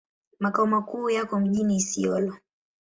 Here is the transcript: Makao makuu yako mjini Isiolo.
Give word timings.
Makao 0.39 0.65
makuu 0.67 1.09
yako 1.09 1.39
mjini 1.39 1.75
Isiolo. 1.75 2.35